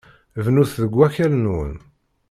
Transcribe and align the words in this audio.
Bnut 0.43 0.71
deg 0.81 0.93
wakal-nwen. 0.97 1.73